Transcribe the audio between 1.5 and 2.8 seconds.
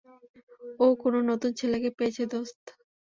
ছেলেকে পেয়েছে, দোস্ত?